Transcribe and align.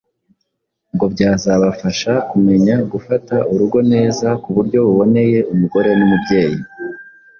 ngo 0.93 1.05
byazabafasha 1.13 2.13
kumenya 2.29 2.75
gufata 2.91 3.35
urugo 3.53 3.79
neza 3.93 4.27
ku 4.41 4.49
buryo 4.55 4.77
buboneye 4.87 5.39
umugore 5.53 5.89
n'umubyeyi. 5.97 6.59